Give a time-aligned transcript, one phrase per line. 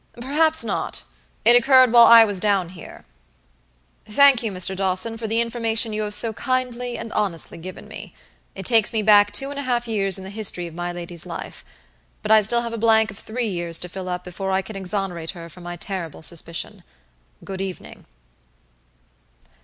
[0.19, 1.03] "Perhaps not.
[1.45, 3.05] It occurred while I was down here.
[4.03, 4.75] Thank you, Mr.
[4.75, 8.15] Dawson, for the information you have so kindly and honestly given me.
[8.55, 11.27] It takes me back two and a half years in the history of my lady's
[11.27, 11.63] life;
[12.23, 14.75] but I have still a blank of three years to fill up before I can
[14.75, 16.83] exonerate her from my terrible suspicion.
[17.45, 18.05] Good evening."